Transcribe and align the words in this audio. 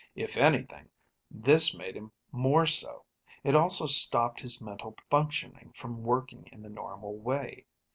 If 0.15 0.35
anything, 0.35 0.89
this 1.29 1.77
made 1.77 1.95
him 1.95 2.11
more 2.31 2.65
so. 2.65 3.05
It 3.43 3.55
also 3.55 3.85
stopped 3.85 4.41
his 4.41 4.59
mental 4.59 4.95
functioning 5.11 5.73
from 5.75 6.01
working 6.01 6.49
in 6.51 6.63
the 6.63 6.69
normal 6.69 7.17
way. 7.19 7.67